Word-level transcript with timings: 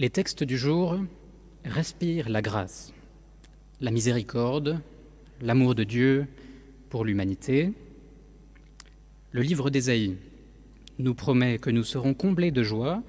Les 0.00 0.10
textes 0.10 0.44
du 0.44 0.56
jour 0.56 0.96
respirent 1.64 2.28
la 2.28 2.40
grâce, 2.40 2.94
la 3.80 3.90
miséricorde, 3.90 4.80
l'amour 5.42 5.74
de 5.74 5.82
Dieu 5.82 6.28
pour 6.88 7.04
l'humanité. 7.04 7.72
Le 9.32 9.42
livre 9.42 9.70
d'Ésaïe 9.70 10.14
nous 11.00 11.14
promet 11.14 11.58
que 11.58 11.70
nous 11.70 11.82
serons 11.82 12.14
comblés 12.14 12.52
de 12.52 12.62
joie. 12.62 13.02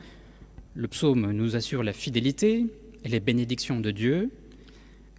Le 0.74 0.88
psaume 0.88 1.32
nous 1.32 1.56
assure 1.56 1.84
la 1.84 1.94
fidélité 1.94 2.66
et 3.04 3.08
les 3.08 3.20
bénédictions 3.20 3.80
de 3.80 3.92
Dieu. 3.92 4.32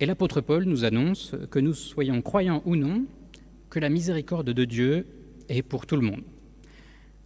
Et 0.00 0.06
l'apôtre 0.06 0.40
Paul 0.40 0.64
nous 0.64 0.84
annonce 0.84 1.36
que 1.52 1.60
nous 1.60 1.74
soyons 1.74 2.20
croyants 2.20 2.64
ou 2.66 2.74
non, 2.74 3.04
que 3.68 3.78
la 3.78 3.90
miséricorde 3.90 4.50
de 4.50 4.64
Dieu 4.64 5.06
est 5.48 5.62
pour 5.62 5.86
tout 5.86 5.94
le 5.94 6.02
monde. 6.02 6.24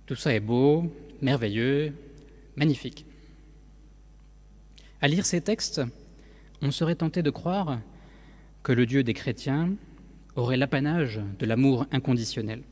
Tout 0.05 0.17
ça 0.17 0.35
est 0.35 0.41
beau, 0.41 0.93
merveilleux, 1.23 1.95
magnifique. 2.57 3.07
À 5.05 5.07
lire 5.07 5.27
ces 5.27 5.43
textes, 5.43 5.83
on 6.63 6.71
serait 6.71 6.95
tenté 6.95 7.23
de 7.23 7.29
croire 7.29 7.79
que 8.63 8.73
le 8.73 8.87
Dieu 8.87 9.05
des 9.05 9.13
chrétiens 9.13 9.75
aurait 10.35 10.57
l'apanage 10.57 11.21
de 11.39 11.45
l'amour 11.45 11.87
inconditionnel. 11.93 12.63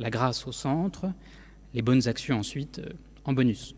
La 0.00 0.10
grâce 0.10 0.48
au 0.48 0.50
centre, 0.50 1.12
les 1.74 1.82
bonnes 1.82 2.08
actions 2.08 2.40
ensuite 2.40 2.80
euh, 2.80 2.92
en 3.24 3.34
bonus. 3.34 3.76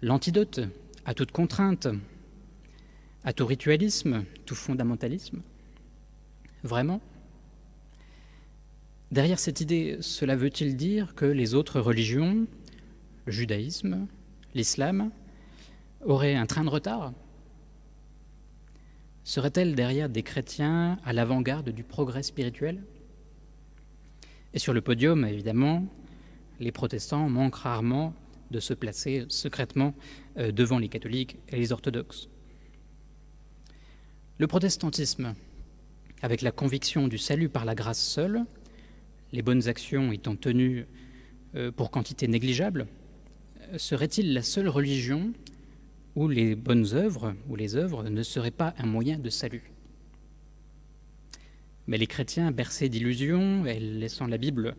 L'antidote 0.00 0.60
à 1.04 1.12
toute 1.12 1.30
contrainte, 1.30 1.88
à 3.22 3.34
tout 3.34 3.44
ritualisme, 3.44 4.24
tout 4.46 4.54
fondamentalisme 4.54 5.42
Vraiment 6.62 7.02
Derrière 9.10 9.38
cette 9.38 9.60
idée, 9.60 9.98
cela 10.00 10.36
veut-il 10.36 10.74
dire 10.74 11.14
que 11.14 11.26
les 11.26 11.52
autres 11.52 11.80
religions, 11.80 12.46
le 13.26 13.32
judaïsme, 13.32 14.06
l'islam, 14.54 15.10
auraient 16.04 16.34
un 16.34 16.46
train 16.46 16.64
de 16.64 16.70
retard 16.70 17.12
Serait-elle 19.24 19.74
derrière 19.74 20.08
des 20.08 20.22
chrétiens 20.22 20.98
à 21.04 21.12
l'avant-garde 21.12 21.70
du 21.70 21.84
progrès 21.84 22.22
spirituel 22.22 22.82
Et 24.52 24.58
sur 24.58 24.72
le 24.72 24.80
podium, 24.80 25.24
évidemment, 25.24 25.86
les 26.58 26.72
protestants 26.72 27.28
manquent 27.28 27.56
rarement 27.56 28.14
de 28.50 28.60
se 28.60 28.74
placer 28.74 29.24
secrètement 29.28 29.94
euh, 30.38 30.52
devant 30.52 30.78
les 30.78 30.88
catholiques 30.88 31.38
et 31.48 31.56
les 31.56 31.72
orthodoxes. 31.72 32.28
Le 34.38 34.46
protestantisme, 34.46 35.34
avec 36.20 36.42
la 36.42 36.50
conviction 36.50 37.08
du 37.08 37.18
salut 37.18 37.48
par 37.48 37.64
la 37.64 37.74
grâce 37.74 38.02
seule, 38.02 38.44
les 39.32 39.42
bonnes 39.42 39.68
actions 39.68 40.12
étant 40.12 40.36
tenues 40.36 40.86
euh, 41.54 41.70
pour 41.70 41.90
quantité 41.90 42.28
négligeable, 42.28 42.86
euh, 43.72 43.78
serait-il 43.78 44.34
la 44.34 44.42
seule 44.42 44.68
religion 44.68 45.32
où 46.14 46.28
les 46.28 46.54
bonnes 46.54 46.94
œuvres 46.94 47.34
ou 47.48 47.56
les 47.56 47.76
œuvres 47.76 48.04
ne 48.04 48.22
seraient 48.22 48.50
pas 48.50 48.74
un 48.78 48.86
moyen 48.86 49.18
de 49.18 49.30
salut 49.30 49.72
Mais 51.86 51.98
les 51.98 52.06
chrétiens, 52.06 52.50
bercés 52.50 52.88
d'illusions 52.88 53.66
et 53.66 53.80
laissant 53.80 54.26
la 54.26 54.38
Bible 54.38 54.76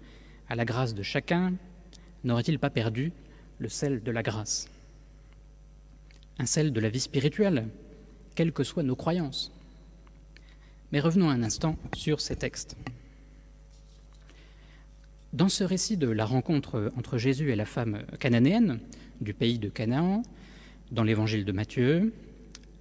à 0.48 0.56
la 0.56 0.66
grâce 0.66 0.94
de 0.94 1.04
chacun, 1.04 1.54
n'auraient-ils 2.24 2.60
pas 2.60 2.70
perdu 2.70 3.12
le 3.60 3.70
sel 3.70 4.04
de 4.04 4.12
la 4.12 4.24
grâce? 4.24 4.70
Un 6.40 6.46
sel 6.46 6.72
de 6.74 6.80
la 6.80 6.90
vie 6.90 7.00
spirituelle, 7.00 7.68
quelles 8.36 8.54
que 8.54 8.64
soient 8.64 8.84
nos 8.84 8.96
croyances. 8.96 9.52
Mais 10.92 11.00
revenons 11.00 11.30
un 11.30 11.44
instant 11.44 11.78
sur 11.96 12.22
ces 12.22 12.36
textes. 12.36 12.76
Dans 15.34 15.50
ce 15.50 15.64
récit 15.64 15.98
de 15.98 16.08
la 16.08 16.26
rencontre 16.26 16.92
entre 16.96 17.18
Jésus 17.18 17.52
et 17.52 17.56
la 17.56 17.66
femme 17.66 18.04
cananéenne 18.20 18.80
du 19.20 19.34
pays 19.34 19.58
de 19.58 19.70
Canaan, 19.70 20.22
dans 20.94 21.04
l'évangile 21.04 21.44
de 21.44 21.52
Matthieu, 21.52 22.14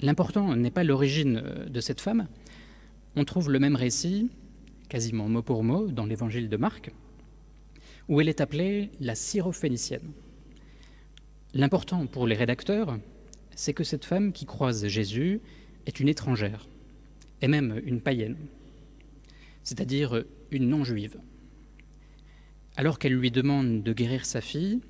l'important 0.01 0.55
n'est 0.55 0.71
pas 0.71 0.85
l'origine 0.85 1.43
de 1.67 1.81
cette 1.81 2.01
femme. 2.01 2.29
On 3.17 3.25
trouve 3.25 3.51
le 3.51 3.59
même 3.59 3.75
récit, 3.75 4.31
quasiment 4.89 5.29
mot 5.29 5.43
pour 5.43 5.65
mot, 5.65 5.89
dans 5.89 6.05
l'évangile 6.05 6.51
de 6.51 6.57
Marc, 6.59 6.93
où 8.09 8.21
elle 8.21 8.29
est 8.29 8.43
appelée 8.43 8.91
la 9.01 9.15
syrophénicienne. 9.15 10.13
L'important 11.55 12.07
pour 12.07 12.27
les 12.27 12.37
rédacteurs, 12.37 12.99
c'est 13.57 13.73
que 13.73 13.85
cette 13.85 14.05
femme 14.05 14.33
qui 14.33 14.45
croise 14.45 14.87
Jésus 14.87 15.41
est 15.87 15.99
une 15.99 16.09
étrangère, 16.09 16.69
et 17.41 17.49
même 17.49 17.81
une 17.85 18.03
païenne, 18.03 18.37
c'est-à-dire 19.63 20.23
une 20.51 20.69
non-juive. 20.69 21.17
Alors 22.77 22.99
qu'elle 22.99 23.15
lui 23.15 23.31
demande 23.31 23.83
de 23.83 23.93
guérir 23.95 24.27
sa 24.27 24.43
fille, 24.43 24.81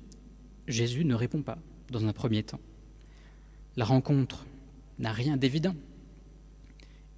Jésus 0.67 1.05
ne 1.05 1.15
répond 1.15 1.41
pas 1.41 1.57
dans 1.89 2.05
un 2.05 2.13
premier 2.13 2.43
temps. 2.43 2.59
La 3.75 3.85
rencontre 3.85 4.45
n'a 4.99 5.11
rien 5.11 5.35
d'évident. 5.35 5.75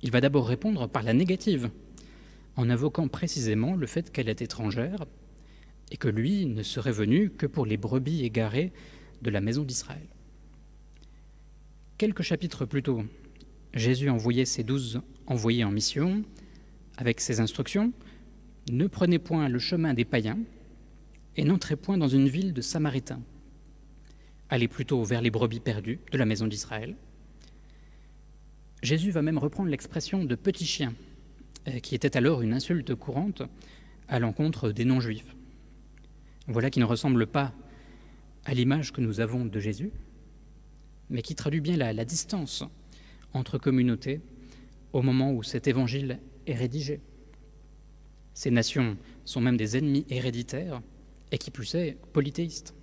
Il 0.02 0.12
va 0.12 0.22
d'abord 0.22 0.48
répondre 0.48 0.88
par 0.88 1.04
la 1.04 1.14
négative, 1.14 1.70
en 2.56 2.70
invoquant 2.70 3.10
précisément 3.10 3.76
le 3.76 3.88
fait 3.88 4.12
qu'elle 4.12 4.30
est 4.30 4.42
étrangère 4.42 5.06
et 5.92 5.98
que 5.98 6.08
lui 6.08 6.46
ne 6.46 6.64
serait 6.64 6.92
venu 6.92 7.30
que 7.30 7.46
pour 7.46 7.66
les 7.66 7.78
brebis 7.78 8.24
égarées 8.24 8.72
de 9.22 9.30
la 9.30 9.42
maison 9.42 9.64
d'Israël. 9.64 10.08
Quelques 11.98 12.22
chapitres 12.22 12.66
plus 12.66 12.84
tôt, 12.84 13.04
Jésus 13.74 14.10
envoyait 14.10 14.46
ses 14.46 14.64
douze 14.64 15.02
envoyés 15.28 15.64
en 15.66 15.72
mission 15.72 16.24
avec 16.98 17.20
ses 17.20 17.42
instructions 17.42 17.92
Ne 18.72 18.88
prenez 18.88 19.20
point 19.20 19.50
le 19.50 19.60
chemin 19.60 19.94
des 19.94 20.06
païens, 20.06 20.40
et 21.36 21.44
n'entrez 21.44 21.76
point 21.76 21.98
dans 21.98 22.08
une 22.08 22.30
ville 22.30 22.54
de 22.54 22.62
Samaritains. 22.62 23.22
Allez 24.50 24.68
plutôt 24.68 25.04
vers 25.04 25.22
les 25.22 25.32
brebis 25.32 25.60
perdues 25.60 26.00
de 26.12 26.18
la 26.18 26.26
maison 26.26 26.48
d'Israël. 26.48 26.96
Jésus 28.84 29.10
va 29.10 29.24
même 29.24 29.40
reprendre 29.40 29.70
l'expression 29.70 30.24
de 30.24 30.36
petit 30.36 30.66
chien, 30.66 30.94
euh, 31.68 31.80
qui 31.80 31.96
était 31.96 32.16
alors 32.16 32.44
une 32.44 32.54
insulte 32.54 32.94
courante 32.94 33.42
à 34.08 34.20
l'encontre 34.20 34.72
des 34.72 34.86
non-juifs. 34.86 35.36
Voilà 36.48 36.70
qui 36.70 36.80
ne 36.80 36.86
ressemble 36.86 37.26
pas 37.26 37.54
à 38.46 38.54
l'image 38.54 38.94
que 38.94 39.02
nous 39.02 39.20
avons 39.20 39.46
de 39.46 39.60
Jésus, 39.60 39.92
mais 41.10 41.24
qui 41.24 41.34
traduit 41.34 41.62
bien 41.62 41.78
la, 41.78 42.06
distance 42.06 42.64
entre 43.34 43.58
communautés 43.58 44.22
au 44.94 45.02
moment 45.02 45.34
où 45.34 45.42
cet 45.42 45.68
évangile 45.68 46.20
est 46.46 46.54
rédigé. 46.54 47.02
Ces 48.36 48.52
nations 48.52 48.98
sont 49.24 49.42
même 49.42 49.58
des 49.58 49.78
ennemis 49.78 50.06
héréditaires 50.10 50.82
et 51.32 51.40
qui 51.40 51.50
plus 51.50 51.74
est 51.74 51.98
polythéiste. 52.14 52.76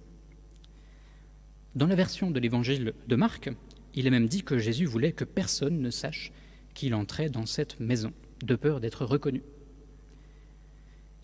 Dans 1.75 1.87
la 1.87 1.95
version 1.95 2.31
de 2.31 2.39
l'évangile 2.39 2.93
de 3.09 3.17
Marc, 3.17 3.51
il 3.95 4.07
est 4.07 4.11
même 4.11 4.29
dit 4.29 4.43
que 4.43 4.59
Jésus 4.59 4.85
voulait 4.85 5.13
que 5.13 5.25
personne 5.25 5.81
ne 5.81 5.91
sache 5.91 6.31
qu'il 6.75 6.95
entrait 6.95 7.31
dans 7.31 7.47
cette 7.47 7.81
maison, 7.81 8.13
de 8.45 8.57
peur 8.57 8.79
d'être 8.81 9.07
reconnu. 9.07 9.43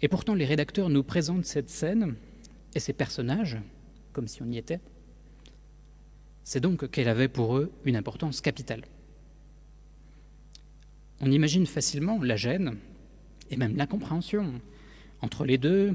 Et 0.01 0.09
pourtant, 0.09 0.35
les 0.35 0.47
rédacteurs 0.47 0.89
nous 0.89 1.03
présentent 1.03 1.45
cette 1.45 1.69
scène 1.69 2.15
et 2.75 2.81
ces 2.81 2.95
personnages 2.95 3.59
comme 4.13 4.27
si 4.27 4.43
on 4.43 4.51
y 4.51 4.57
était. 4.57 4.81
C'est 6.45 6.61
donc 6.61 6.91
qu'elle 6.91 7.09
avait 7.09 7.29
pour 7.29 7.59
eux 7.59 7.71
une 7.85 7.97
importance 7.97 8.41
capitale. 8.41 8.85
On 11.21 11.31
imagine 11.31 11.67
facilement 11.67 12.23
la 12.23 12.37
gêne 12.37 12.79
et 13.51 13.57
même 13.57 13.77
l'incompréhension 13.77 14.61
entre 15.21 15.45
les 15.45 15.59
deux, 15.59 15.95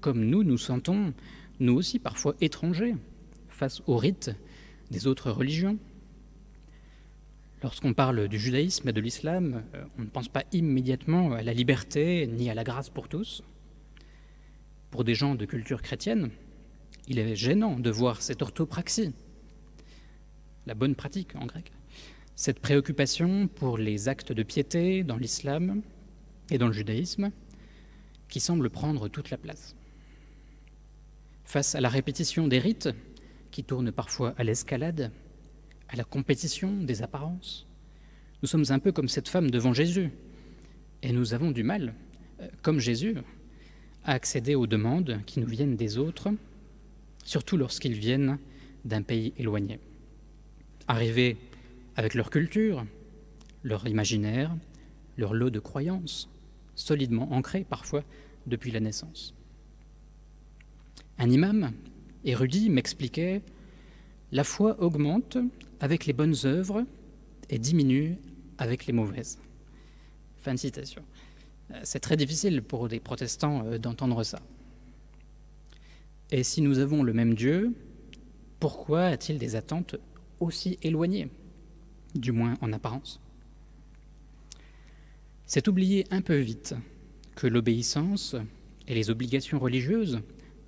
comme 0.00 0.24
nous 0.24 0.42
nous 0.42 0.58
sentons, 0.58 1.14
nous 1.60 1.74
aussi 1.74 1.98
parfois 1.98 2.34
étrangers, 2.40 2.96
face 3.56 3.82
aux 3.86 3.96
rites 3.96 4.30
des 4.90 5.06
autres 5.06 5.30
religions. 5.30 5.78
Lorsqu'on 7.62 7.94
parle 7.94 8.28
du 8.28 8.38
judaïsme 8.38 8.88
et 8.88 8.92
de 8.92 9.00
l'islam, 9.00 9.64
euh, 9.74 9.84
on 9.98 10.02
ne 10.02 10.08
pense 10.08 10.28
pas 10.28 10.44
immédiatement 10.52 11.32
à 11.32 11.42
la 11.42 11.54
liberté 11.54 12.26
ni 12.26 12.50
à 12.50 12.54
la 12.54 12.64
grâce 12.64 12.90
pour 12.90 13.08
tous. 13.08 13.42
Pour 14.90 15.04
des 15.04 15.14
gens 15.14 15.34
de 15.34 15.44
culture 15.46 15.80
chrétienne, 15.80 16.30
il 17.08 17.18
est 17.18 17.34
gênant 17.34 17.78
de 17.78 17.90
voir 17.90 18.20
cette 18.20 18.42
orthopraxie, 18.42 19.12
la 20.66 20.74
bonne 20.74 20.94
pratique 20.94 21.34
en 21.36 21.46
grec, 21.46 21.72
cette 22.34 22.60
préoccupation 22.60 23.48
pour 23.48 23.78
les 23.78 24.08
actes 24.08 24.32
de 24.32 24.42
piété 24.42 25.02
dans 25.02 25.16
l'islam 25.16 25.80
et 26.50 26.58
dans 26.58 26.66
le 26.66 26.72
judaïsme 26.72 27.30
qui 28.28 28.40
semble 28.40 28.68
prendre 28.68 29.08
toute 29.08 29.30
la 29.30 29.38
place. 29.38 29.74
Face 31.44 31.74
à 31.74 31.80
la 31.80 31.88
répétition 31.88 32.48
des 32.48 32.58
rites, 32.58 32.90
qui 33.56 33.64
tournent 33.64 33.90
parfois 33.90 34.34
à 34.36 34.44
l'escalade, 34.44 35.10
à 35.88 35.96
la 35.96 36.04
compétition 36.04 36.76
des 36.76 37.00
apparences, 37.00 37.66
nous 38.42 38.48
sommes 38.48 38.66
un 38.68 38.78
peu 38.78 38.92
comme 38.92 39.08
cette 39.08 39.30
femme 39.30 39.50
devant 39.50 39.72
Jésus, 39.72 40.10
et 41.02 41.10
nous 41.10 41.32
avons 41.32 41.52
du 41.52 41.62
mal, 41.62 41.94
euh, 42.42 42.48
comme 42.60 42.80
Jésus, 42.80 43.16
à 44.04 44.12
accéder 44.12 44.54
aux 44.54 44.66
demandes 44.66 45.22
qui 45.24 45.40
nous 45.40 45.46
viennent 45.46 45.74
des 45.74 45.96
autres, 45.96 46.28
surtout 47.24 47.56
lorsqu'ils 47.56 47.94
viennent 47.94 48.38
d'un 48.84 49.00
pays 49.00 49.32
éloigné. 49.38 49.80
Arrivés 50.86 51.38
avec 51.96 52.12
leur 52.12 52.28
culture, 52.28 52.84
leur 53.62 53.86
imaginaire, 53.88 54.54
leur 55.16 55.32
lot 55.32 55.48
de 55.48 55.60
croyances, 55.60 56.28
solidement 56.74 57.32
ancrés 57.32 57.64
parfois 57.64 58.04
depuis 58.46 58.70
la 58.70 58.80
naissance. 58.80 59.34
Un 61.16 61.30
imam 61.30 61.72
érudit 62.26 62.68
m'expliquait 62.68 63.42
La 64.32 64.44
foi 64.44 64.80
augmente 64.80 65.38
avec 65.80 66.06
les 66.06 66.12
bonnes 66.12 66.34
œuvres 66.44 66.84
et 67.48 67.58
diminue 67.58 68.16
avec 68.58 68.86
les 68.86 68.92
mauvaises. 68.92 69.38
Fin 70.38 70.54
de 70.54 70.58
citation. 70.58 71.02
Euh, 71.70 71.80
c'est 71.84 72.00
très 72.00 72.16
difficile 72.16 72.62
pour 72.62 72.88
des 72.88 73.00
protestants 73.00 73.64
euh, 73.66 73.78
d'entendre 73.78 74.22
ça. 74.24 74.40
Et 76.30 76.42
si 76.42 76.60
nous 76.60 76.80
avons 76.80 77.02
le 77.02 77.12
même 77.12 77.34
Dieu, 77.34 77.72
pourquoi 78.58 79.06
a-t-il 79.06 79.38
des 79.38 79.54
attentes 79.54 79.96
aussi 80.40 80.78
éloignées, 80.82 81.28
du 82.14 82.32
moins 82.32 82.54
en 82.60 82.72
apparence? 82.72 83.20
C'est 85.46 85.68
oublier 85.68 86.04
un 86.10 86.22
peu 86.22 86.36
vite 86.36 86.74
que 87.36 87.46
l'obéissance 87.46 88.34
et 88.88 88.94
les 88.94 89.10
obligations 89.10 89.60
religieuses 89.60 90.20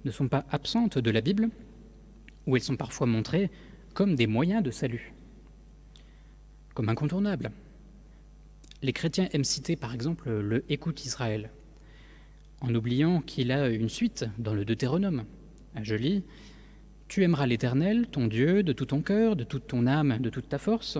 ne 0.08 0.12
sont 0.12 0.28
pas 0.28 0.44
absentes 0.50 0.98
de 0.98 1.10
la 1.10 1.20
Bible, 1.20 1.50
où 2.46 2.56
elles 2.56 2.62
sont 2.62 2.76
parfois 2.76 3.06
montrées 3.06 3.50
comme 3.94 4.14
des 4.14 4.26
moyens 4.26 4.62
de 4.62 4.70
salut, 4.70 5.12
comme 6.74 6.88
incontournables. 6.88 7.52
Les 8.82 8.92
chrétiens 8.92 9.28
aiment 9.32 9.44
citer 9.44 9.76
par 9.76 9.94
exemple 9.94 10.30
le 10.30 10.64
Écoute 10.68 11.04
Israël, 11.04 11.50
en 12.60 12.74
oubliant 12.74 13.20
qu'il 13.20 13.52
a 13.52 13.68
une 13.68 13.88
suite 13.88 14.24
dans 14.38 14.54
le 14.54 14.64
Deutéronome. 14.64 15.24
Je 15.82 15.94
lis 15.94 16.24
Tu 17.06 17.22
aimeras 17.22 17.46
l'Éternel, 17.46 18.06
ton 18.08 18.26
Dieu, 18.26 18.62
de 18.62 18.72
tout 18.72 18.86
ton 18.86 19.02
cœur, 19.02 19.36
de 19.36 19.44
toute 19.44 19.66
ton 19.66 19.86
âme, 19.86 20.18
de 20.18 20.30
toute 20.30 20.48
ta 20.48 20.58
force. 20.58 20.98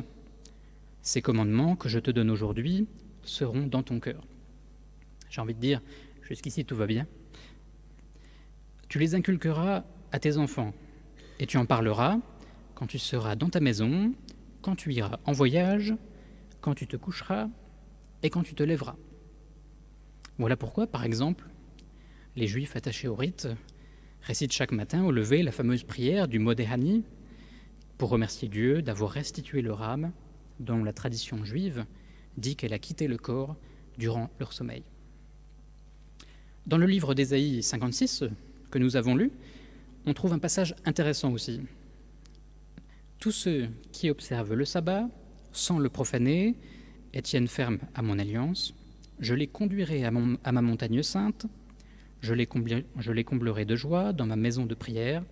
Ces 1.02 1.22
commandements 1.22 1.76
que 1.76 1.88
je 1.88 1.98
te 1.98 2.10
donne 2.10 2.30
aujourd'hui 2.30 2.86
seront 3.22 3.66
dans 3.66 3.82
ton 3.82 4.00
cœur. 4.00 4.22
J'ai 5.30 5.40
envie 5.40 5.54
de 5.54 5.60
dire, 5.60 5.80
jusqu'ici 6.22 6.64
tout 6.64 6.76
va 6.76 6.86
bien. 6.86 7.06
Tu 8.88 8.98
les 8.98 9.14
inculqueras 9.14 9.84
à 10.12 10.18
tes 10.18 10.38
enfants, 10.38 10.72
et 11.38 11.46
tu 11.46 11.58
en 11.58 11.66
parleras 11.66 12.18
quand 12.74 12.86
tu 12.86 12.98
seras 12.98 13.36
dans 13.36 13.50
ta 13.50 13.60
maison, 13.60 14.14
quand 14.62 14.76
tu 14.76 14.92
iras 14.92 15.18
en 15.24 15.32
voyage, 15.32 15.94
quand 16.60 16.74
tu 16.74 16.86
te 16.86 16.96
coucheras 16.96 17.48
et 18.22 18.30
quand 18.30 18.42
tu 18.42 18.54
te 18.54 18.62
lèveras. 18.62 18.96
Voilà 20.38 20.56
pourquoi, 20.56 20.86
par 20.86 21.04
exemple, 21.04 21.44
les 22.36 22.46
Juifs 22.46 22.76
attachés 22.76 23.08
au 23.08 23.14
rite 23.14 23.48
récitent 24.22 24.52
chaque 24.52 24.72
matin 24.72 25.04
au 25.04 25.10
lever 25.10 25.42
la 25.42 25.52
fameuse 25.52 25.84
prière 25.84 26.28
du 26.28 26.38
Modéhani 26.38 27.04
pour 27.98 28.10
remercier 28.10 28.48
Dieu 28.48 28.80
d'avoir 28.80 29.10
restitué 29.10 29.60
leur 29.60 29.82
âme 29.82 30.12
dont 30.60 30.82
la 30.82 30.92
tradition 30.92 31.44
juive 31.44 31.84
dit 32.36 32.56
qu'elle 32.56 32.72
a 32.72 32.78
quitté 32.78 33.08
le 33.08 33.16
corps 33.16 33.56
durant 33.98 34.30
leur 34.38 34.52
sommeil. 34.52 34.84
Dans 36.66 36.78
le 36.78 36.86
livre 36.86 37.14
d'Ésaïe 37.14 37.62
56 37.62 38.24
que 38.70 38.78
nous 38.78 38.96
avons 38.96 39.16
lu, 39.16 39.30
on 40.06 40.14
trouve 40.14 40.32
un 40.32 40.38
passage 40.38 40.74
intéressant 40.84 41.32
aussi. 41.32 41.60
Tous 43.18 43.32
ceux 43.32 43.68
qui 43.92 44.10
observent 44.10 44.54
le 44.54 44.64
sabbat 44.64 45.08
sans 45.52 45.78
le 45.78 45.88
profaner 45.88 46.56
et 47.12 47.22
tiennent 47.22 47.48
ferme 47.48 47.78
à 47.94 48.02
mon 48.02 48.18
alliance, 48.18 48.74
je 49.18 49.34
les 49.34 49.46
conduirai 49.48 50.04
à, 50.04 50.10
ma 50.10 50.62
montagne 50.62 51.02
sainte, 51.02 51.46
je 52.20 52.34
les, 52.34 52.48
je 52.98 53.12
les 53.12 53.24
comblerai 53.24 53.64
de 53.64 53.76
joie 53.76 54.12
dans 54.12 54.26
ma 54.26 54.36
maison 54.36 54.66
de 54.66 54.74
prière, 54.74 55.24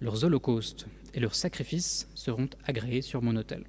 leurs 0.00 0.24
holocaustes 0.24 0.86
et 1.14 1.20
leurs 1.20 1.34
sacrifices 1.34 2.08
seront 2.14 2.48
agréés 2.64 3.02
sur 3.02 3.22
mon 3.22 3.36
autel. 3.36 3.64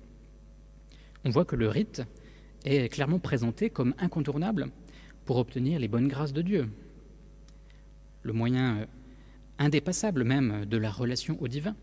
On 1.25 1.30
voit 1.30 1.46
que 1.46 1.56
le 1.56 1.69
rite 1.69 2.04
est 2.66 2.90
clairement 2.90 3.19
présenté 3.19 3.69
comme 3.69 3.94
incontournable 3.98 4.68
pour 5.25 5.38
obtenir 5.38 5.80
les 5.80 5.88
bonnes 5.88 6.08
grâces 6.08 6.34
de 6.34 6.42
Dieu. 6.42 6.69
Le 8.28 8.34
moyen 8.34 8.86
indépassable 9.58 10.26
même 10.26 10.66
de 10.66 10.76
la 10.76 10.92
relation 10.92 11.42
au 11.42 11.48
divin, 11.48 11.78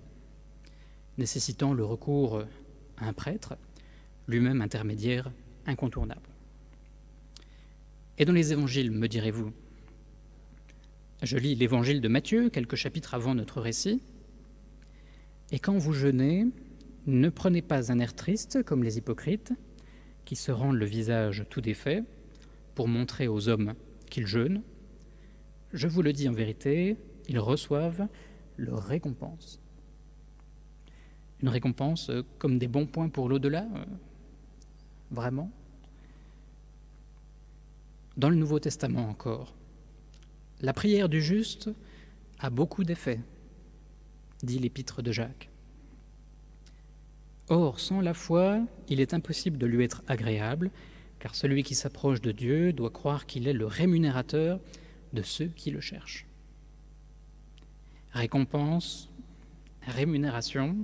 nécessitant 1.17 1.73
le 1.73 1.87
recours 1.87 2.45
à 2.99 3.09
un 3.09 3.15
prêtre, 3.15 3.57
lui-même 4.29 4.61
intermédiaire 4.61 5.33
incontournable. 5.65 6.29
Et 8.19 8.27
dans 8.27 8.35
les 8.35 8.53
évangiles, 8.53 8.91
me 8.91 9.09
direz-vous? 9.09 9.55
Je 11.23 11.39
lis 11.39 11.55
l'évangile 11.55 12.03
de 12.03 12.09
Matthieu, 12.09 12.51
quelques 12.51 12.77
chapitres 12.77 13.15
avant 13.15 13.35
notre 13.35 13.63
récit. 13.63 14.03
Et 15.51 15.59
quand 15.59 15.79
vous 15.79 15.95
jeûnez, 15.95 16.45
ne 17.07 17.31
prenez 17.31 17.63
pas 17.63 17.91
un 17.91 18.01
air 18.01 18.15
triste 18.15 18.63
comme 18.65 18.85
les 18.85 18.99
hypocrites, 18.99 19.55
qui 20.27 20.37
se 20.37 20.53
rendent 20.53 20.77
le 20.77 20.85
visage 20.85 21.47
tout 21.49 21.63
défait 21.63 22.03
pour 22.75 22.87
montrer 22.87 23.29
aux 23.29 23.49
hommes 23.49 23.73
qu'ils 24.11 24.27
jeûnent. 24.27 24.61
Je 25.75 25.89
vous 25.89 26.03
le 26.03 26.13
dis 26.13 26.29
en 26.29 26.33
vérité, 26.33 26.97
ils 27.29 27.41
reçoivent 27.41 28.07
leur 28.57 28.81
récompense. 28.81 29.61
Une 31.43 31.49
récompense 31.49 32.11
euh, 32.11 32.23
comme 32.39 32.61
des 32.61 32.69
bons 32.69 32.87
points 32.87 33.09
pour 33.09 33.29
l'au-delà 33.29 33.67
euh, 33.75 33.85
Vraiment 35.11 35.51
Dans 38.17 38.31
le 38.31 38.37
Nouveau 38.37 38.61
Testament 38.61 39.09
encore, 39.09 39.53
la 40.61 40.73
prière 40.73 41.09
du 41.09 41.21
juste 41.21 41.69
a 42.39 42.51
beaucoup 42.51 42.85
d'effets, 42.85 43.21
dit 44.45 44.61
l'épître 44.61 45.03
de 45.03 45.11
Jacques. 45.11 45.51
Or, 47.49 47.81
sans 47.81 48.01
la 48.01 48.15
foi, 48.15 48.63
il 48.89 49.01
est 49.01 49.13
impossible 49.13 49.59
de 49.59 49.67
lui 49.67 49.83
être 49.83 50.05
agréable, 50.07 50.71
car 51.19 51.35
celui 51.35 51.65
qui 51.65 51.75
s'approche 51.75 52.21
de 52.21 52.31
Dieu 52.31 52.73
doit 52.73 52.91
croire 52.91 53.27
qu'il 53.27 53.49
est 53.49 53.53
le 53.53 53.67
rémunérateur 53.67 54.61
de 55.15 55.23
ceux 55.23 55.47
qui 55.47 55.71
le 55.71 55.81
cherchent. 55.81 56.27
Récompense, 58.13 59.11
rémunération, 59.83 60.77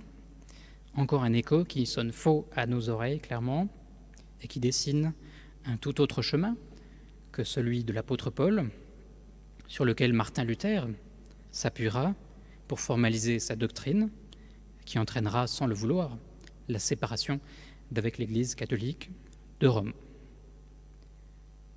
encore 0.94 1.23
un 1.23 1.32
écho 1.32 1.65
qui 1.65 1.87
sonne 1.87 2.12
faux 2.12 2.49
à 2.55 2.67
nos 2.67 2.88
oreilles, 2.88 3.21
clairement, 3.21 3.69
et 4.43 4.49
qui 4.49 4.61
dessine 4.61 5.12
un 5.67 5.77
tout 5.77 6.00
autre 6.00 6.23
chemin 6.23 6.56
que 7.32 7.44
celui 7.44 7.85
de 7.85 7.93
l'apôtre 7.93 8.31
Paul, 8.31 8.71
sur 9.69 9.85
lequel 9.85 10.12
Martin 10.12 10.44
Luther 10.44 10.88
s'appuiera 11.53 12.15
pour 12.67 12.81
formaliser 12.81 13.38
sa 13.38 13.56
doctrine, 13.56 14.11
qui 14.85 14.99
entraînera, 14.99 15.47
sans 15.47 15.67
le 15.67 15.75
vouloir, 15.75 16.17
la 16.69 16.79
séparation 16.79 17.41
d'avec 17.91 18.19
l'Église 18.19 18.55
catholique 18.55 19.11
de 19.61 19.69
Rome. 19.69 19.93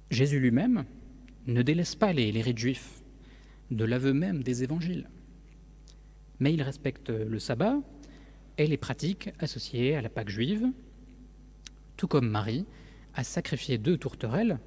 Jésus 0.10 0.40
lui-même 0.40 0.86
ne 1.48 1.62
délaisse 1.62 1.96
pas 1.96 2.14
les, 2.14 2.32
les 2.32 2.42
rites 2.42 2.58
juifs, 2.58 3.04
de 3.72 3.86
l'aveu 3.86 4.14
même 4.14 4.44
des 4.44 4.64
évangiles 4.64 5.08
mais 6.44 6.54
il 6.54 6.62
respecte 6.62 7.10
le 7.10 7.40
sabbat 7.40 7.78
et 8.58 8.68
les 8.68 8.76
pratiques 8.76 9.30
associées 9.40 9.96
à 9.96 10.02
la 10.02 10.10
Pâque 10.10 10.30
juive, 10.30 10.68
tout 11.96 12.08
comme 12.08 12.30
Marie 12.30 12.66
a 13.14 13.24
sacrifié 13.24 13.78
deux 13.78 13.98
tourterelles 13.98 14.60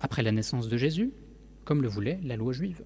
après 0.00 0.22
la 0.22 0.32
naissance 0.32 0.68
de 0.68 0.76
Jésus, 0.76 1.12
comme 1.64 1.80
le 1.80 1.88
voulait 1.88 2.20
la 2.22 2.36
loi 2.36 2.52
juive. 2.52 2.84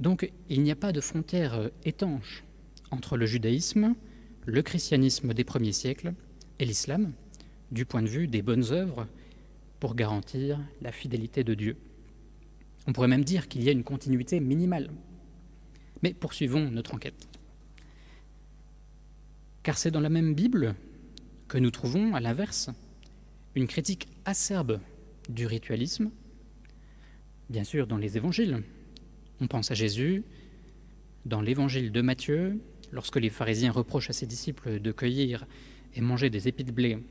Donc 0.00 0.30
il 0.48 0.62
n'y 0.62 0.70
a 0.70 0.76
pas 0.76 0.92
de 0.92 1.00
frontière 1.02 1.70
étanche 1.84 2.42
entre 2.90 3.18
le 3.18 3.26
judaïsme, 3.26 3.94
le 4.46 4.62
christianisme 4.62 5.34
des 5.34 5.44
premiers 5.44 5.72
siècles 5.72 6.14
et 6.58 6.64
l'islam, 6.64 7.12
du 7.70 7.84
point 7.84 8.02
de 8.02 8.08
vue 8.08 8.28
des 8.28 8.40
bonnes 8.40 8.72
œuvres 8.72 9.06
pour 9.84 9.94
garantir 9.94 10.58
la 10.80 10.92
fidélité 10.92 11.44
de 11.44 11.52
Dieu. 11.52 11.76
On 12.86 12.94
pourrait 12.94 13.06
même 13.06 13.22
dire 13.22 13.48
qu'il 13.48 13.62
y 13.62 13.68
a 13.68 13.72
une 13.72 13.84
continuité 13.84 14.40
minimale 14.40 14.88
mais 16.02 16.14
poursuivons 16.14 16.70
notre 16.70 16.94
enquête. 16.94 17.28
Car 19.62 19.76
c'est 19.76 19.90
dans 19.90 20.00
la 20.00 20.08
même 20.08 20.34
Bible 20.34 20.74
que 21.48 21.58
nous 21.58 21.70
trouvons, 21.70 22.14
à 22.14 22.20
l'inverse, 22.20 22.70
une 23.54 23.66
critique 23.66 24.08
acerbe 24.24 24.80
du 25.28 25.44
ritualisme. 25.46 26.10
Bien 27.50 27.64
sûr, 27.64 27.86
dans 27.86 27.98
les 27.98 28.16
évangiles, 28.16 28.62
on 29.42 29.48
pense 29.48 29.70
à 29.70 29.74
Jésus. 29.74 30.24
Dans 31.26 31.42
l'évangile 31.42 31.92
de 31.92 32.00
Matthieu, 32.00 32.58
lorsque 32.90 33.16
les 33.16 33.28
pharisiens 33.28 33.70
reprochent 33.70 34.08
à 34.08 34.14
ses 34.14 34.24
disciples 34.24 34.80
de 34.80 34.92
cueillir 34.92 35.46
et 35.94 36.00
manger 36.00 36.30
des 36.30 36.48
épis 36.48 36.64
de 36.64 36.72
blé 36.72 37.04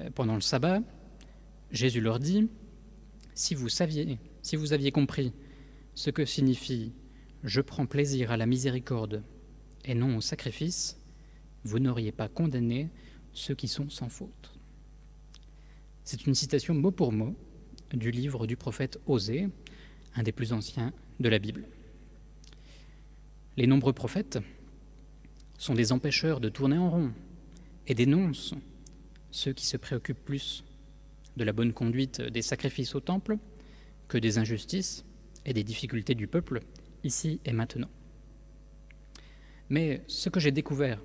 euh, 0.00 0.10
pendant 0.12 0.34
le 0.34 0.40
sabbat, 0.40 0.82
Jésus 1.70 2.00
leur 2.00 2.18
dit 2.18 2.48
Si 3.34 3.54
vous 3.54 3.68
saviez, 3.68 4.18
si 4.42 4.56
vous 4.56 4.72
aviez 4.72 4.92
compris 4.92 5.32
ce 5.94 6.10
que 6.10 6.24
signifie 6.24 6.92
je 7.44 7.60
prends 7.60 7.86
plaisir 7.86 8.32
à 8.32 8.36
la 8.36 8.46
miséricorde 8.46 9.22
et 9.84 9.94
non 9.94 10.16
au 10.16 10.20
sacrifice, 10.20 10.98
vous 11.64 11.78
n'auriez 11.78 12.12
pas 12.12 12.28
condamné 12.28 12.90
ceux 13.32 13.54
qui 13.54 13.68
sont 13.68 13.88
sans 13.90 14.08
faute. 14.08 14.58
C'est 16.04 16.26
une 16.26 16.34
citation 16.34 16.74
mot 16.74 16.90
pour 16.90 17.12
mot 17.12 17.36
du 17.92 18.10
livre 18.10 18.46
du 18.46 18.56
prophète 18.56 18.98
Osée, 19.06 19.48
un 20.14 20.22
des 20.22 20.32
plus 20.32 20.52
anciens 20.52 20.92
de 21.20 21.28
la 21.28 21.38
Bible. 21.38 21.66
Les 23.56 23.66
nombreux 23.66 23.92
prophètes 23.92 24.38
sont 25.58 25.74
des 25.74 25.92
empêcheurs 25.92 26.40
de 26.40 26.48
tourner 26.48 26.78
en 26.78 26.90
rond 26.90 27.12
et 27.86 27.94
dénoncent 27.94 28.54
ceux 29.30 29.52
qui 29.52 29.66
se 29.66 29.76
préoccupent 29.76 30.24
plus 30.24 30.64
de 31.38 31.44
la 31.44 31.52
bonne 31.52 31.72
conduite 31.72 32.20
des 32.20 32.42
sacrifices 32.42 32.94
au 32.94 33.00
temple 33.00 33.38
que 34.08 34.18
des 34.18 34.36
injustices 34.36 35.04
et 35.46 35.54
des 35.54 35.64
difficultés 35.64 36.14
du 36.14 36.26
peuple 36.26 36.60
ici 37.04 37.40
et 37.46 37.52
maintenant. 37.52 37.88
Mais 39.70 40.02
ce 40.06 40.28
que 40.28 40.40
j'ai 40.40 40.50
découvert, 40.50 41.00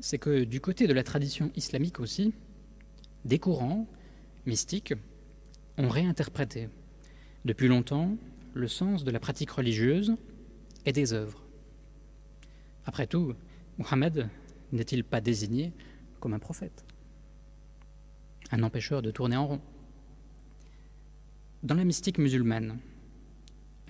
c'est 0.00 0.18
que 0.18 0.44
du 0.44 0.60
côté 0.60 0.86
de 0.86 0.92
la 0.92 1.04
tradition 1.04 1.50
islamique 1.54 2.00
aussi, 2.00 2.32
des 3.24 3.38
courants 3.38 3.86
mystiques 4.46 4.94
ont 5.76 5.88
réinterprété 5.88 6.68
depuis 7.44 7.68
longtemps 7.68 8.16
le 8.54 8.68
sens 8.68 9.04
de 9.04 9.10
la 9.10 9.20
pratique 9.20 9.50
religieuse 9.50 10.14
et 10.86 10.92
des 10.92 11.12
œuvres. 11.12 11.44
Après 12.86 13.06
tout, 13.06 13.34
Mohammed 13.76 14.28
n'est-il 14.72 15.04
pas 15.04 15.20
désigné 15.20 15.72
comme 16.20 16.34
un 16.34 16.38
prophète? 16.38 16.87
Un 18.50 18.62
empêcheur 18.62 19.02
de 19.02 19.10
tourner 19.10 19.36
en 19.36 19.46
rond 19.46 19.60
Dans 21.62 21.74
la 21.74 21.84
mystique 21.84 22.18
musulmane, 22.18 22.78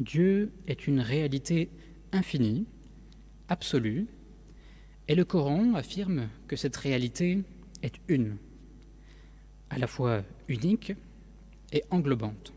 Dieu 0.01 0.53
est 0.67 0.87
une 0.87 1.01
réalité 1.01 1.71
infinie, 2.13 2.67
absolue, 3.49 4.07
et 5.07 5.15
le 5.15 5.25
Coran 5.25 5.75
affirme 5.75 6.29
que 6.49 6.57
cette 6.57 6.77
réalité 6.77 7.43
est 7.83 7.95
une, 8.09 8.37
à 9.71 9.79
la 9.79 9.87
fois 9.87 10.23
unique 10.49 10.93
et 11.73 11.85
englobante. 11.91 12.53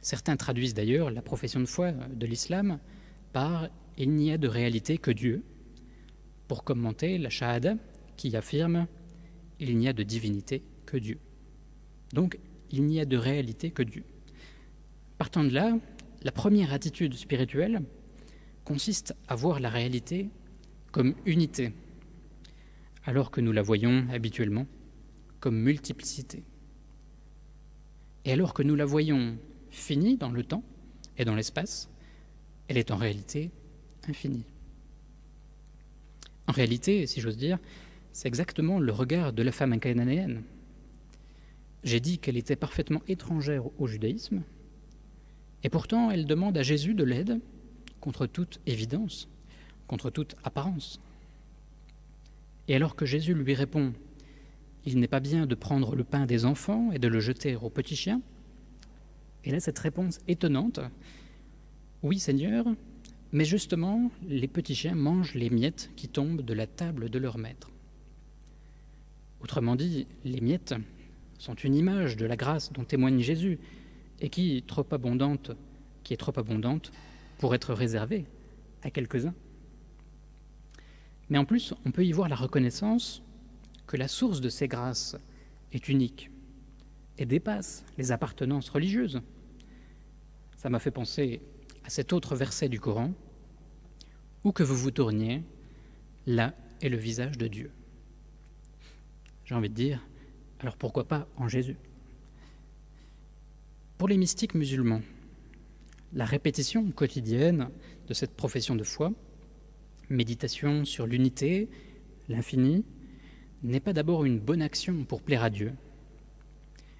Certains 0.00 0.36
traduisent 0.36 0.74
d'ailleurs 0.74 1.10
la 1.10 1.22
profession 1.22 1.60
de 1.60 1.66
foi 1.66 1.92
de 1.92 2.26
l'islam 2.26 2.78
par 3.32 3.68
Il 3.96 4.12
n'y 4.12 4.30
a 4.30 4.38
de 4.38 4.48
réalité 4.48 4.98
que 4.98 5.10
Dieu, 5.10 5.42
pour 6.46 6.64
commenter 6.64 7.18
la 7.18 7.28
Shahada 7.28 7.74
qui 8.16 8.34
affirme 8.36 8.86
Il 9.60 9.76
n'y 9.76 9.88
a 9.88 9.92
de 9.92 10.02
divinité 10.02 10.62
que 10.86 10.96
Dieu. 10.96 11.18
Donc, 12.12 12.38
il 12.70 12.84
n'y 12.84 13.00
a 13.00 13.04
de 13.04 13.16
réalité 13.16 13.70
que 13.70 13.82
Dieu. 13.82 14.04
Partant 15.18 15.44
de 15.44 15.50
là, 15.50 15.76
la 16.22 16.32
première 16.32 16.72
attitude 16.72 17.14
spirituelle 17.14 17.82
consiste 18.64 19.14
à 19.28 19.34
voir 19.34 19.60
la 19.60 19.70
réalité 19.70 20.30
comme 20.92 21.14
unité, 21.26 21.72
alors 23.04 23.30
que 23.30 23.40
nous 23.40 23.52
la 23.52 23.62
voyons 23.62 24.06
habituellement 24.12 24.66
comme 25.40 25.58
multiplicité. 25.58 26.42
Et 28.24 28.32
alors 28.32 28.54
que 28.54 28.62
nous 28.62 28.74
la 28.74 28.84
voyons 28.84 29.38
finie 29.70 30.16
dans 30.16 30.30
le 30.30 30.44
temps 30.44 30.62
et 31.16 31.24
dans 31.24 31.34
l'espace, 31.34 31.88
elle 32.68 32.78
est 32.78 32.90
en 32.90 32.96
réalité 32.96 33.50
infinie. 34.08 34.44
En 36.46 36.52
réalité, 36.52 37.06
si 37.06 37.20
j'ose 37.20 37.36
dire, 37.36 37.58
c'est 38.12 38.28
exactement 38.28 38.78
le 38.78 38.92
regard 38.92 39.32
de 39.32 39.42
la 39.42 39.52
femme 39.52 39.78
cananéenne. 39.78 40.42
J'ai 41.84 42.00
dit 42.00 42.18
qu'elle 42.18 42.36
était 42.36 42.56
parfaitement 42.56 43.02
étrangère 43.08 43.64
au 43.80 43.86
judaïsme, 43.86 44.42
et 45.62 45.68
pourtant 45.68 46.10
elle 46.10 46.26
demande 46.26 46.58
à 46.58 46.62
Jésus 46.62 46.94
de 46.94 47.04
l'aide 47.04 47.40
contre 48.00 48.26
toute 48.26 48.60
évidence, 48.66 49.28
contre 49.86 50.10
toute 50.10 50.36
apparence. 50.44 51.00
Et 52.68 52.74
alors 52.74 52.96
que 52.96 53.06
Jésus 53.06 53.34
lui 53.34 53.54
répond 53.54 53.92
Il 54.84 55.00
n'est 55.00 55.08
pas 55.08 55.20
bien 55.20 55.46
de 55.46 55.54
prendre 55.54 55.96
le 55.96 56.04
pain 56.04 56.26
des 56.26 56.44
enfants 56.44 56.92
et 56.92 56.98
de 56.98 57.08
le 57.08 57.20
jeter 57.20 57.56
aux 57.56 57.70
petits 57.70 57.96
chiens, 57.96 58.20
elle 59.48 59.54
a 59.54 59.60
cette 59.60 59.78
réponse 59.78 60.18
étonnante 60.28 60.80
Oui, 62.02 62.18
Seigneur, 62.18 62.66
mais 63.32 63.46
justement, 63.46 64.10
les 64.28 64.46
petits 64.46 64.74
chiens 64.74 64.94
mangent 64.94 65.34
les 65.34 65.48
miettes 65.48 65.90
qui 65.96 66.06
tombent 66.06 66.42
de 66.42 66.52
la 66.52 66.66
table 66.66 67.08
de 67.08 67.18
leur 67.18 67.38
maître. 67.38 67.70
Autrement 69.40 69.76
dit, 69.76 70.06
les 70.24 70.40
miettes 70.40 70.74
sont 71.38 71.54
une 71.54 71.74
image 71.74 72.16
de 72.16 72.26
la 72.26 72.36
grâce 72.36 72.72
dont 72.72 72.84
témoigne 72.84 73.20
Jésus 73.20 73.58
et 74.20 74.28
qui, 74.28 74.56
est 74.56 74.66
trop 74.66 74.84
abondante 74.90 75.52
pour 77.38 77.54
être 77.54 77.72
réservée 77.72 78.26
à 78.82 78.90
quelques-uns. 78.90 79.34
Mais 81.28 81.38
en 81.38 81.44
plus, 81.44 81.74
on 81.84 81.90
peut 81.90 82.04
y 82.04 82.12
voir 82.12 82.28
la 82.28 82.36
reconnaissance 82.36 83.22
que 83.86 83.96
la 83.96 84.08
source 84.08 84.40
de 84.40 84.48
ces 84.48 84.66
grâces 84.66 85.16
est 85.72 85.88
unique 85.88 86.30
et 87.18 87.26
dépasse 87.26 87.84
les 87.96 88.12
appartenances 88.12 88.70
religieuses. 88.70 89.20
Ça 90.56 90.70
m'a 90.70 90.78
fait 90.78 90.90
penser 90.90 91.40
à 91.84 91.90
cet 91.90 92.12
autre 92.12 92.34
verset 92.34 92.68
du 92.68 92.80
Coran 92.80 93.12
Où 94.44 94.52
que 94.52 94.62
vous 94.62 94.76
vous 94.76 94.90
tourniez, 94.90 95.42
là 96.26 96.54
est 96.80 96.88
le 96.88 96.96
visage 96.96 97.38
de 97.38 97.46
Dieu. 97.48 97.70
J'ai 99.48 99.54
envie 99.54 99.70
de 99.70 99.74
dire, 99.74 100.06
alors 100.60 100.76
pourquoi 100.76 101.08
pas 101.08 101.26
en 101.38 101.48
Jésus? 101.48 101.76
Pour 103.96 104.06
les 104.06 104.18
mystiques 104.18 104.54
musulmans, 104.54 105.00
la 106.12 106.26
répétition 106.26 106.90
quotidienne 106.90 107.70
de 108.08 108.12
cette 108.12 108.36
profession 108.36 108.76
de 108.76 108.84
foi 108.84 109.10
méditation 110.10 110.84
sur 110.84 111.06
l'unité, 111.06 111.70
l'infini, 112.28 112.84
n'est 113.62 113.80
pas 113.80 113.94
d'abord 113.94 114.26
une 114.26 114.38
bonne 114.38 114.60
action 114.60 115.04
pour 115.04 115.22
plaire 115.22 115.42
à 115.42 115.48
Dieu. 115.50 115.72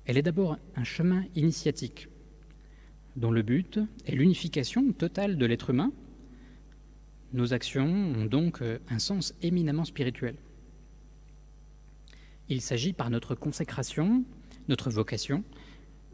Elle 0.07 0.17
est 0.17 0.23
d'abord 0.23 0.57
un 0.75 0.85
chemin 0.85 1.25
initiatique, 1.35 2.09
dont 3.17 3.31
le 3.31 3.43
but 3.43 3.79
est 4.07 4.13
l'unification 4.13 4.93
totale 4.93 5.37
de 5.37 5.45
l'être 5.45 5.69
humain. 5.69 5.93
Nos 7.35 7.53
actions 7.53 7.87
ont 7.87 8.25
donc 8.25 8.63
un 8.89 8.99
sens 8.99 9.35
éminemment 9.43 9.85
spirituel. 9.85 10.37
Il 12.51 12.63
s'agit 12.63 12.95
par 12.95 13.11
notre 13.11 13.35
consécration, 13.35 14.25
notre 14.69 14.91
vocation, 14.91 15.45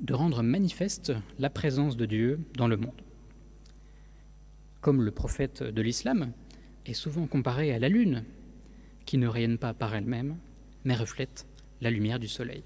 de 0.00 0.14
rendre 0.14 0.42
manifeste 0.42 1.12
la 1.38 1.48
présence 1.48 1.96
de 1.96 2.06
Dieu 2.06 2.40
dans 2.56 2.66
le 2.66 2.76
monde. 2.76 3.00
Comme 4.80 5.02
le 5.02 5.12
prophète 5.12 5.62
de 5.62 5.82
l'islam, 5.82 6.32
est 6.86 6.94
souvent 6.94 7.26
comparée 7.26 7.72
à 7.72 7.78
la 7.78 7.88
Lune, 7.88 8.24
qui 9.06 9.16
ne 9.16 9.28
rayonne 9.28 9.58
pas 9.58 9.74
par 9.74 9.94
elle-même, 9.94 10.36
mais 10.84 10.94
reflète 10.94 11.46
la 11.80 11.90
lumière 11.90 12.18
du 12.18 12.28
Soleil. 12.28 12.64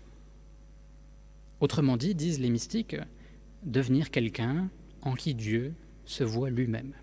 Autrement 1.60 1.96
dit, 1.96 2.14
disent 2.14 2.40
les 2.40 2.50
mystiques, 2.50 2.96
devenir 3.64 4.10
quelqu'un 4.10 4.70
en 5.02 5.14
qui 5.14 5.34
Dieu 5.34 5.74
se 6.06 6.24
voit 6.24 6.50
lui-même. 6.50 6.94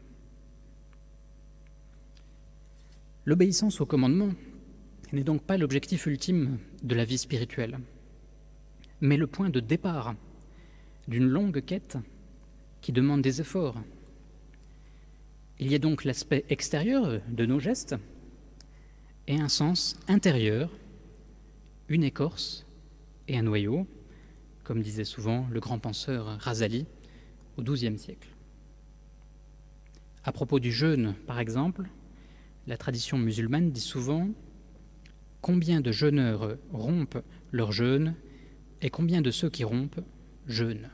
L'obéissance 3.26 3.82
au 3.82 3.86
commandement 3.86 4.32
n'est 5.14 5.24
donc 5.24 5.44
pas 5.44 5.58
l'objectif 5.58 6.06
ultime 6.06 6.58
de 6.84 6.96
la 6.96 7.06
vie 7.06 7.18
spirituelle, 7.18 7.80
mais 9.02 9.18
le 9.18 9.28
point 9.28 9.50
de 9.50 9.60
départ 9.60 10.16
d'une 11.08 11.28
longue 11.28 11.64
quête 11.64 11.98
qui 12.82 12.92
demande 12.92 13.22
des 13.22 13.42
efforts, 13.42 13.82
il 15.60 15.72
y 15.72 15.76
a 15.76 15.80
donc 15.80 16.04
l'aspect 16.04 16.46
extérieur 16.50 17.22
de 17.30 17.46
nos 17.46 17.60
gestes 17.60 17.96
et 19.28 19.40
un 19.40 19.50
sens 19.50 19.98
intérieur, 20.08 20.70
une 21.88 22.04
écorce 22.04 22.66
et 23.28 23.38
un 23.38 23.44
noyau, 23.44 23.88
comme 24.64 24.82
disait 24.82 25.04
souvent 25.04 25.48
le 25.52 25.60
grand 25.60 25.80
penseur 25.80 26.38
Razali 26.40 26.86
au 27.58 27.64
XIIe 27.64 27.98
siècle. 27.98 28.30
À 30.24 30.32
propos 30.32 30.60
du 30.60 30.72
jeûne, 30.72 31.16
par 31.28 31.40
exemple, 31.40 31.88
la 32.68 32.78
tradition 32.78 33.18
musulmane 33.18 33.72
dit 33.72 33.80
souvent 33.80 34.30
combien 35.46 35.80
de 35.80 35.92
jeûneurs 35.92 36.58
rompent 36.74 37.24
leur 37.52 37.72
jeûne 37.72 38.16
et 38.82 38.90
combien 38.90 39.22
de 39.22 39.30
ceux 39.30 39.48
qui 39.48 39.64
rompent 39.64 40.02
jeûnent. 40.48 40.90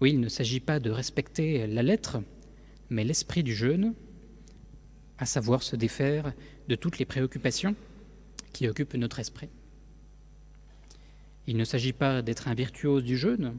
Oui, 0.00 0.10
il 0.12 0.20
ne 0.20 0.28
s'agit 0.28 0.60
pas 0.60 0.78
de 0.78 0.90
respecter 0.90 1.66
la 1.66 1.82
lettre, 1.82 2.22
mais 2.88 3.02
l'esprit 3.02 3.42
du 3.42 3.52
jeûne, 3.52 3.94
à 5.18 5.26
savoir 5.26 5.64
se 5.64 5.74
défaire 5.74 6.34
de 6.68 6.76
toutes 6.76 7.00
les 7.00 7.04
préoccupations 7.04 7.74
qui 8.52 8.68
occupent 8.68 8.94
notre 8.94 9.18
esprit. 9.18 9.48
Il 11.48 11.56
ne 11.56 11.64
s'agit 11.64 11.92
pas 11.92 12.22
d'être 12.22 12.46
un 12.46 12.54
virtuose 12.54 13.02
du 13.02 13.16
jeûne, 13.16 13.56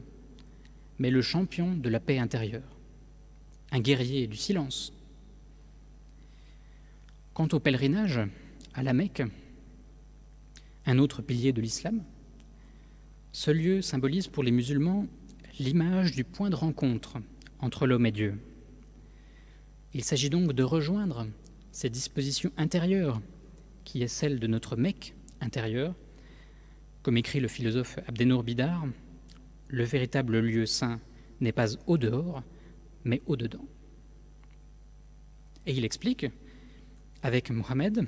mais 0.98 1.10
le 1.10 1.20
champion 1.20 1.76
de 1.76 1.90
la 1.90 2.00
paix 2.00 2.18
intérieure, 2.18 2.78
un 3.70 3.80
guerrier 3.80 4.26
du 4.26 4.38
silence. 4.38 4.94
Quant 7.34 7.48
au 7.52 7.60
pèlerinage 7.60 8.22
à 8.78 8.82
la 8.84 8.92
Mecque, 8.92 9.24
un 10.86 10.98
autre 10.98 11.20
pilier 11.20 11.52
de 11.52 11.60
l'islam, 11.60 12.04
ce 13.32 13.50
lieu 13.50 13.82
symbolise 13.82 14.28
pour 14.28 14.44
les 14.44 14.52
musulmans 14.52 15.08
l'image 15.58 16.12
du 16.12 16.22
point 16.22 16.48
de 16.48 16.54
rencontre 16.54 17.16
entre 17.58 17.88
l'homme 17.88 18.06
et 18.06 18.12
Dieu. 18.12 18.38
Il 19.94 20.04
s'agit 20.04 20.30
donc 20.30 20.52
de 20.52 20.62
rejoindre 20.62 21.26
cette 21.72 21.90
disposition 21.90 22.52
intérieure 22.56 23.20
qui 23.82 24.00
est 24.04 24.06
celle 24.06 24.38
de 24.38 24.46
notre 24.46 24.76
mec 24.76 25.16
intérieur. 25.40 25.96
Comme 27.02 27.16
écrit 27.16 27.40
le 27.40 27.48
philosophe 27.48 27.98
Abdenour 28.06 28.44
Bidar, 28.44 28.86
le 29.66 29.82
véritable 29.82 30.38
lieu 30.38 30.66
saint 30.66 31.00
n'est 31.40 31.50
pas 31.50 31.74
au 31.88 31.98
dehors, 31.98 32.44
mais 33.02 33.22
au 33.26 33.34
dedans. 33.34 33.66
Et 35.66 35.72
il 35.72 35.84
explique, 35.84 36.26
avec 37.24 37.50
Mohammed, 37.50 38.06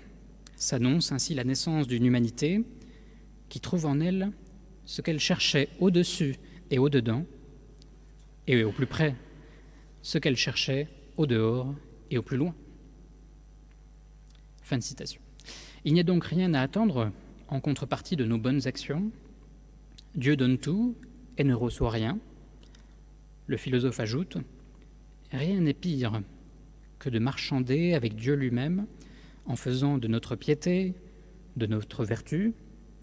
s'annonce 0.60 1.10
ainsi 1.10 1.34
la 1.34 1.42
naissance 1.42 1.88
d'une 1.88 2.04
humanité 2.04 2.62
qui 3.48 3.60
trouve 3.60 3.86
en 3.86 3.98
elle 3.98 4.30
ce 4.84 5.00
qu'elle 5.00 5.18
cherchait 5.18 5.70
au-dessus 5.80 6.36
et 6.70 6.78
au-dedans, 6.78 7.24
et 8.46 8.62
au 8.62 8.70
plus 8.70 8.86
près, 8.86 9.16
ce 10.02 10.18
qu'elle 10.18 10.36
cherchait 10.36 10.88
au 11.16 11.26
dehors 11.26 11.74
et 12.10 12.18
au 12.18 12.22
plus 12.22 12.36
loin. 12.36 12.54
Fin 14.62 14.78
de 14.78 14.82
citation. 14.82 15.20
Il 15.84 15.94
n'y 15.94 16.00
a 16.00 16.04
donc 16.04 16.24
rien 16.24 16.52
à 16.52 16.60
attendre 16.60 17.10
en 17.48 17.60
contrepartie 17.60 18.16
de 18.16 18.26
nos 18.26 18.38
bonnes 18.38 18.66
actions. 18.66 19.10
Dieu 20.14 20.36
donne 20.36 20.58
tout 20.58 20.94
et 21.38 21.44
ne 21.44 21.54
reçoit 21.54 21.90
rien. 21.90 22.18
Le 23.46 23.56
philosophe 23.56 23.98
ajoute 23.98 24.36
Rien 25.32 25.60
n'est 25.60 25.74
pire 25.74 26.22
que 26.98 27.08
de 27.08 27.18
marchander 27.18 27.94
avec 27.94 28.14
Dieu 28.14 28.34
lui-même 28.34 28.86
en 29.50 29.56
faisant 29.56 29.98
de 29.98 30.06
notre 30.06 30.36
piété, 30.36 30.94
de 31.56 31.66
notre 31.66 32.04
vertu, 32.04 32.54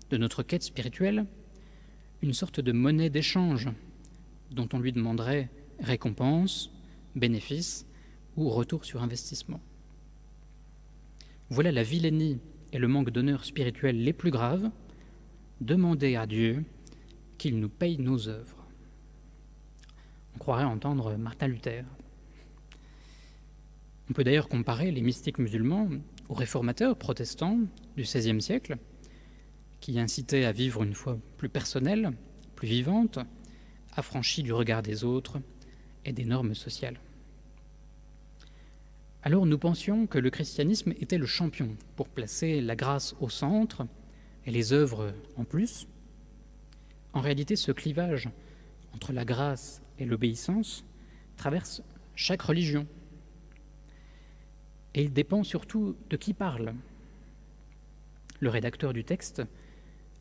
de 0.09 0.15
notre 0.15 0.43
quête 0.43 0.63
spirituelle, 0.63 1.25
une 2.21 2.31
sorte 2.31 2.61
de 2.61 2.71
monnaie 2.71 3.09
d'échange 3.09 3.67
dont 4.51 4.69
on 4.71 4.79
lui 4.79 4.93
demanderait 4.93 5.49
récompense, 5.81 6.71
bénéfice 7.17 7.85
ou 8.37 8.47
retour 8.47 8.85
sur 8.85 9.03
investissement. 9.03 9.59
Voilà 11.49 11.73
la 11.73 11.83
vilainie 11.83 12.39
et 12.71 12.77
le 12.77 12.87
manque 12.87 13.09
d'honneur 13.09 13.43
spirituel 13.43 14.01
les 14.01 14.13
plus 14.13 14.31
graves, 14.31 14.71
demander 15.59 16.15
à 16.15 16.25
Dieu 16.25 16.63
qu'il 17.37 17.59
nous 17.59 17.69
paye 17.69 17.97
nos 17.97 18.29
œuvres. 18.29 18.65
On 20.35 20.39
croirait 20.39 20.63
entendre 20.63 21.17
Martin 21.17 21.47
Luther. 21.47 21.83
On 24.09 24.13
peut 24.13 24.23
d'ailleurs 24.23 24.47
comparer 24.47 24.91
les 24.91 25.01
mystiques 25.01 25.39
musulmans 25.39 25.89
aux 26.29 26.33
réformateurs 26.33 26.97
protestants 26.97 27.59
du 27.95 28.03
XVIe 28.03 28.41
siècle, 28.41 28.77
qui 29.79 29.99
incitaient 29.99 30.45
à 30.45 30.51
vivre 30.51 30.83
une 30.83 30.93
foi 30.93 31.17
plus 31.37 31.49
personnelle, 31.49 32.11
plus 32.55 32.67
vivante, 32.67 33.19
affranchie 33.95 34.43
du 34.43 34.53
regard 34.53 34.81
des 34.81 35.03
autres 35.03 35.39
et 36.05 36.13
des 36.13 36.25
normes 36.25 36.55
sociales. 36.55 36.99
Alors 39.23 39.45
nous 39.45 39.57
pensions 39.57 40.07
que 40.07 40.19
le 40.19 40.29
christianisme 40.29 40.93
était 40.99 41.17
le 41.17 41.25
champion 41.25 41.75
pour 41.95 42.07
placer 42.07 42.61
la 42.61 42.75
grâce 42.75 43.15
au 43.19 43.29
centre 43.29 43.85
et 44.45 44.51
les 44.51 44.71
œuvres 44.71 45.13
en 45.35 45.43
plus. 45.43 45.87
En 47.13 47.19
réalité, 47.19 47.55
ce 47.55 47.71
clivage 47.71 48.29
entre 48.93 49.11
la 49.11 49.25
grâce 49.25 49.81
et 49.99 50.05
l'obéissance 50.05 50.85
traverse 51.35 51.81
chaque 52.15 52.41
religion. 52.41 52.87
Et 54.97 55.03
il 55.03 55.13
dépend 55.13 55.43
surtout 55.43 55.95
de 56.09 56.17
qui 56.17 56.33
parle. 56.33 56.73
Le 58.39 58.49
rédacteur 58.49 58.93
du 58.93 59.03
texte 59.03 59.43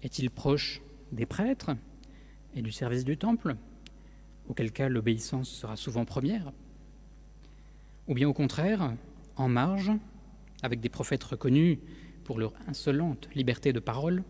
est-il 0.02 0.30
proche 0.30 0.82
des 1.12 1.24
prêtres 1.24 1.70
et 2.54 2.60
du 2.60 2.70
service 2.70 3.06
du 3.06 3.16
temple, 3.16 3.56
auquel 4.46 4.72
cas 4.72 4.90
l'obéissance 4.90 5.48
sera 5.48 5.76
souvent 5.76 6.04
première 6.04 6.52
Ou 8.06 8.12
bien 8.12 8.28
au 8.28 8.34
contraire, 8.34 8.92
en 9.36 9.48
marge, 9.48 9.92
avec 10.62 10.80
des 10.80 10.90
prophètes 10.90 11.24
reconnus 11.24 11.78
pour 12.24 12.38
leur 12.38 12.52
insolente 12.68 13.30
liberté 13.34 13.72
de 13.72 13.80
parole 13.80 14.24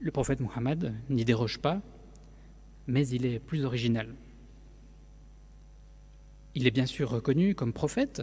Le 0.00 0.10
prophète 0.10 0.40
Muhammad 0.40 0.94
n'y 1.10 1.26
déroge 1.26 1.58
pas, 1.58 1.82
mais 2.86 3.06
il 3.08 3.26
est 3.26 3.40
plus 3.40 3.66
original. 3.66 4.14
Il 6.54 6.66
est 6.66 6.70
bien 6.70 6.86
sûr 6.86 7.10
reconnu 7.10 7.54
comme 7.54 7.74
prophète 7.74 8.22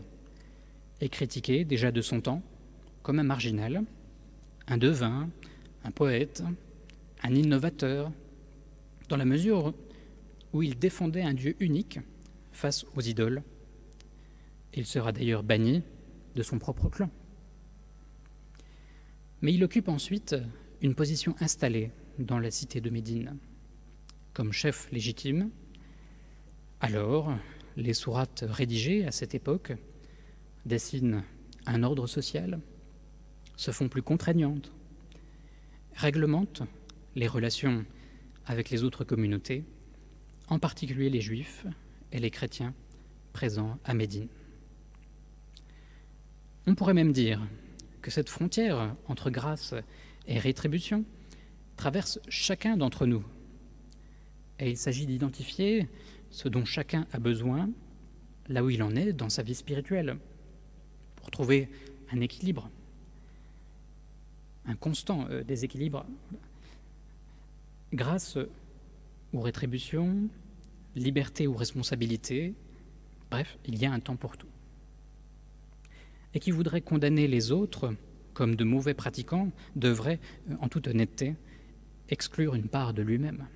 et 1.03 1.10
critiqué 1.10 1.65
déjà 1.65 1.91
de 1.91 2.01
son 2.01 2.22
temps 2.22 2.41
comme 3.01 3.19
un 3.19 3.24
marginal, 3.24 3.83
un 4.67 4.77
devin, 4.77 5.29
un 5.83 5.91
poète, 5.91 6.41
un 7.22 7.36
innovateur, 7.36 8.10
dans 9.10 9.17
la 9.17 9.25
mesure 9.25 9.74
où 10.53 10.63
il 10.63 10.79
défendait 10.79 11.22
un 11.22 11.33
Dieu 11.33 11.57
unique 11.60 12.00
face 12.53 12.86
aux 12.95 13.01
idoles. 13.01 13.43
Il 14.74 14.86
sera 14.86 15.12
d'ailleurs 15.12 15.43
banni 15.43 15.84
de 16.36 16.41
son 16.41 16.58
propre 16.58 16.88
clan. 16.88 17.10
Mais 19.41 19.54
il 19.54 19.62
occupe 19.65 19.89
ensuite 19.89 20.38
une 20.82 20.95
position 20.95 21.36
installée 21.41 21.91
dans 22.17 22.39
la 22.39 22.49
cité 22.49 22.80
de 22.80 22.89
Médine 22.89 23.38
comme 24.34 24.54
chef 24.54 24.89
légitime. 24.93 25.49
Alors, 26.80 27.36
les 27.75 27.93
sourates 27.93 28.45
rédigées 28.47 29.06
à 29.06 29.12
cette 29.12 29.36
époque 29.36 29.73
dessinent 30.65 31.23
un 31.65 31.84
ordre 31.84 32.08
social, 32.08 32.60
se 33.56 33.71
font 33.71 33.89
plus 33.89 34.02
contraignantes, 34.02 34.71
réglementent 35.95 36.63
les 37.15 37.28
relations 37.28 37.86
avec 38.45 38.69
les 38.69 38.84
autres 38.84 39.04
communautés, 39.04 39.63
en 40.47 40.60
particulier 40.60 41.10
les 41.10 41.21
juifs 41.21 41.65
et 42.12 42.19
les 42.19 42.32
chrétiens 42.32 42.73
présents 43.32 43.78
à 43.86 43.93
Médine. 43.93 44.28
On 46.67 46.76
pourrait 46.76 46.93
même 46.93 47.13
dire 47.13 47.41
que 48.02 48.12
cette 48.12 48.30
frontière 48.30 48.95
entre 49.08 49.30
grâce 49.30 49.73
et 50.28 50.39
rétribution 50.39 51.06
traverse 51.76 52.19
chacun 52.28 52.78
d'entre 52.78 53.06
nous 53.06 53.23
et 54.60 54.69
il 54.69 54.78
s'agit 54.78 55.06
d'identifier 55.06 55.89
ce 56.30 56.47
dont 56.47 56.65
chacun 56.65 57.06
a 57.12 57.19
besoin, 57.19 57.69
là 58.47 58.63
où 58.63 58.69
il 58.69 58.84
en 58.84 58.95
est 58.95 59.13
dans 59.13 59.30
sa 59.30 59.43
vie 59.43 59.56
spirituelle, 59.56 60.17
pour 61.23 61.31
trouver 61.31 61.69
un 62.12 62.19
équilibre, 62.19 62.69
un 64.65 64.75
constant 64.75 65.25
euh, 65.29 65.41
déséquilibre, 65.41 66.05
grâce 67.93 68.38
aux 69.31 69.39
rétributions, 69.39 70.27
liberté 70.97 71.47
ou 71.47 71.55
responsabilité, 71.55 72.53
bref, 73.31 73.57
il 73.65 73.81
y 73.81 73.86
a 73.86 73.91
un 73.93 74.01
temps 74.01 74.17
pour 74.17 74.36
tout. 74.36 74.49
Et 76.33 76.41
qui 76.41 76.51
voudrait 76.51 76.81
condamner 76.81 77.29
les 77.29 77.53
autres 77.53 77.95
comme 78.33 78.57
de 78.57 78.65
mauvais 78.65 78.93
pratiquants 78.93 79.49
devrait, 79.77 80.19
euh, 80.49 80.55
en 80.59 80.67
toute 80.67 80.88
honnêteté, 80.88 81.36
exclure 82.09 82.53
une 82.53 82.67
part 82.67 82.93
de 82.93 83.01
lui-même. 83.01 83.47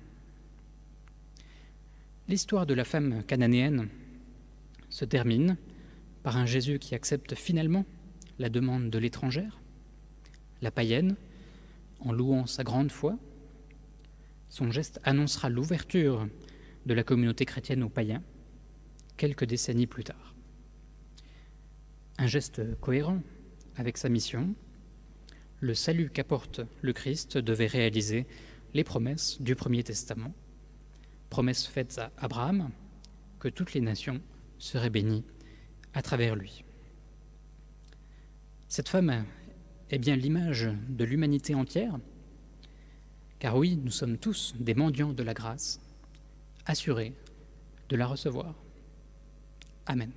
L'histoire 2.28 2.64
de 2.64 2.72
la 2.72 2.84
femme 2.84 3.22
cananéenne 3.24 3.88
se 4.88 5.04
termine 5.04 5.58
par 6.28 6.36
un 6.36 6.44
Jésus 6.44 6.78
qui 6.78 6.94
accepte 6.94 7.34
finalement 7.34 7.86
la 8.38 8.50
demande 8.50 8.90
de 8.90 8.98
l'étrangère, 8.98 9.62
la 10.60 10.70
païenne, 10.70 11.16
en 12.00 12.12
louant 12.12 12.44
sa 12.44 12.64
grande 12.64 12.92
foi. 12.92 13.16
Son 14.50 14.70
geste 14.70 15.00
annoncera 15.04 15.48
l'ouverture 15.48 16.28
de 16.84 16.92
la 16.92 17.02
communauté 17.02 17.46
chrétienne 17.46 17.82
aux 17.82 17.88
païens 17.88 18.22
quelques 19.16 19.46
décennies 19.46 19.86
plus 19.86 20.04
tard. 20.04 20.34
Un 22.18 22.26
geste 22.26 22.78
cohérent 22.82 23.22
avec 23.76 23.96
sa 23.96 24.10
mission, 24.10 24.54
le 25.60 25.72
salut 25.72 26.10
qu'apporte 26.10 26.60
le 26.82 26.92
Christ 26.92 27.38
devait 27.38 27.68
réaliser 27.68 28.26
les 28.74 28.84
promesses 28.84 29.40
du 29.40 29.56
Premier 29.56 29.82
Testament 29.82 30.34
promesse 31.30 31.66
faite 31.66 31.96
à 31.96 32.12
Abraham, 32.18 32.68
que 33.38 33.48
toutes 33.48 33.72
les 33.72 33.80
nations 33.80 34.20
seraient 34.58 34.90
bénies 34.90 35.24
à 35.98 36.02
travers 36.02 36.36
lui. 36.36 36.62
Cette 38.68 38.88
femme 38.88 39.24
est 39.90 39.98
bien 39.98 40.14
l'image 40.14 40.68
de 40.88 41.04
l'humanité 41.04 41.56
entière, 41.56 41.98
car 43.40 43.56
oui, 43.56 43.76
nous 43.82 43.90
sommes 43.90 44.16
tous 44.16 44.54
des 44.60 44.74
mendiants 44.74 45.12
de 45.12 45.24
la 45.24 45.34
grâce, 45.34 45.80
assurés 46.66 47.14
de 47.88 47.96
la 47.96 48.06
recevoir. 48.06 48.54
Amen. 49.86 50.12